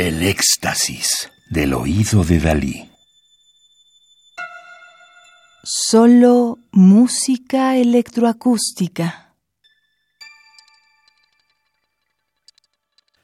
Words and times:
El 0.00 0.22
éxtasis 0.22 1.28
del 1.50 1.74
oído 1.74 2.22
de 2.22 2.38
Dalí. 2.38 2.88
Solo 5.64 6.60
música 6.70 7.76
electroacústica. 7.76 9.34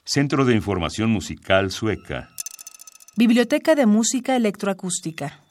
Centro 0.04 0.44
de 0.44 0.56
Información 0.56 1.12
Musical 1.12 1.70
Sueca. 1.70 2.30
Biblioteca 3.16 3.76
de 3.76 3.86
Música 3.86 4.34
Electroacústica. 4.34 5.44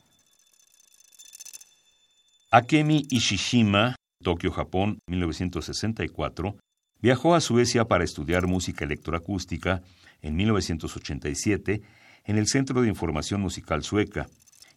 Akemi 2.52 3.08
Ishishima, 3.10 3.96
Tokio, 4.22 4.52
Japón, 4.52 5.00
1964, 5.08 6.58
viajó 7.04 7.36
a 7.36 7.42
Suecia 7.42 7.84
para 7.84 8.06
estudiar 8.06 8.48
música 8.48 8.86
electroacústica 8.86 9.82
en 10.22 10.38
1987 10.38 11.82
en 12.24 12.38
el 12.38 12.48
Centro 12.48 12.82
de 12.82 12.88
Información 12.88 13.42
Musical 13.42 13.84
Sueca 13.84 14.28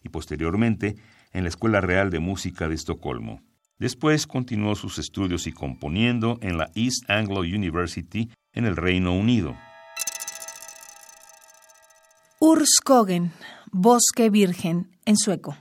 y 0.03 0.09
posteriormente 0.09 0.97
en 1.31 1.43
la 1.43 1.49
Escuela 1.49 1.79
Real 1.79 2.09
de 2.09 2.19
Música 2.19 2.67
de 2.67 2.75
Estocolmo. 2.75 3.41
Después 3.79 4.27
continuó 4.27 4.75
sus 4.75 4.99
estudios 4.99 5.47
y 5.47 5.53
componiendo 5.53 6.37
en 6.41 6.57
la 6.57 6.69
East 6.75 7.09
Anglo 7.09 7.39
University 7.39 8.29
en 8.51 8.65
el 8.65 8.75
Reino 8.75 9.13
Unido. 9.13 9.55
Urskogen, 12.39 13.31
Bosque 13.71 14.29
Virgen, 14.29 14.97
en 15.05 15.15
sueco. 15.15 15.55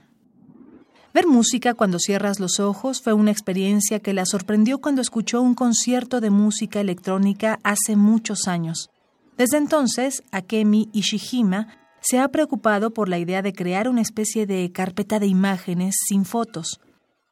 Ver 1.17 1.27
música 1.27 1.73
cuando 1.73 1.99
cierras 1.99 2.41
los 2.41 2.61
ojos 2.61 3.01
fue 3.01 3.15
una 3.15 3.31
experiencia 3.31 4.01
que 4.01 4.13
la 4.13 4.27
sorprendió 4.27 4.83
cuando 4.83 5.01
escuchó 5.01 5.41
un 5.41 5.55
concierto 5.55 6.21
de 6.21 6.29
música 6.29 6.79
electrónica 6.79 7.59
hace 7.63 7.97
muchos 7.97 8.47
años. 8.49 8.91
Desde 9.39 9.57
entonces, 9.57 10.23
Akemi 10.31 10.91
Ishihima 10.93 11.69
se 12.03 12.19
ha 12.19 12.29
preocupado 12.29 12.91
por 12.91 13.09
la 13.09 13.19
idea 13.19 13.41
de 13.41 13.55
crear 13.55 13.89
una 13.89 14.03
especie 14.03 14.45
de 14.45 14.71
carpeta 14.73 15.19
de 15.19 15.27
imágenes 15.27 15.97
sin 16.07 16.27
fotos. 16.27 16.81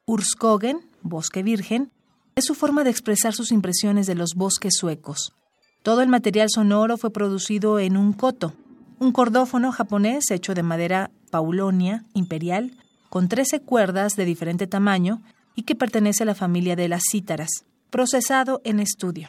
Urskogen, 0.06 0.78
Bosque 1.03 1.42
Virgen, 1.42 1.92
es 2.37 2.47
su 2.47 2.55
forma 2.55 2.84
de 2.84 2.91
expresar 2.91 3.34
sus 3.34 3.53
impresiones 3.53 4.06
de 4.06 4.14
los 4.14 4.31
bosques 4.34 4.77
suecos. 4.78 5.34
Todo 5.83 6.00
el 6.00 6.09
material 6.09 6.48
sonoro 6.48 6.97
fue 6.97 7.12
producido 7.12 7.78
en 7.78 7.98
un 7.98 8.14
koto, 8.14 8.55
un 8.98 9.12
cordófono 9.12 9.72
japonés 9.72 10.31
hecho 10.31 10.55
de 10.55 10.62
madera 10.62 11.11
paulonia 11.31 12.06
imperial, 12.14 12.78
con 13.15 13.29
13 13.29 13.61
cuerdas 13.61 14.17
de 14.17 14.25
diferente 14.25 14.67
tamaño 14.67 15.23
y 15.55 15.62
que 15.62 15.77
pertenece 15.77 16.25
a 16.25 16.27
la 16.27 16.34
familia 16.34 16.75
de 16.75 16.89
las 16.89 17.05
cítaras, 17.09 17.65
procesado 17.89 18.61
en 18.65 18.81
estudio. 18.81 19.29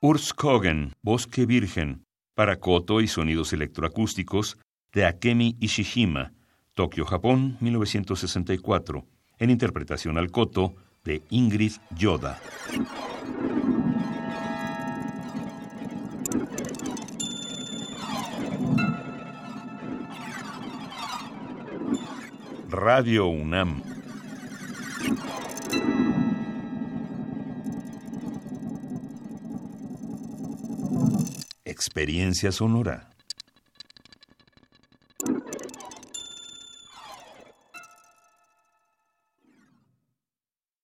Urskogen, 0.00 0.92
Bosque 1.02 1.44
Virgen, 1.44 2.04
para 2.34 2.60
koto 2.60 3.00
y 3.00 3.08
sonidos 3.08 3.52
electroacústicos, 3.52 4.56
de 4.92 5.04
Akemi 5.04 5.56
Ishihima, 5.58 6.34
Tokio, 6.74 7.04
Japón, 7.04 7.56
1964, 7.58 9.04
en 9.40 9.50
interpretación 9.50 10.16
al 10.16 10.30
koto 10.30 10.76
de 11.02 11.22
Ingrid 11.30 11.72
Yoda. 11.96 12.38
Radio 22.70 23.26
UNAM 23.26 23.97
experiencia 31.68 32.50
sonora. 32.52 33.08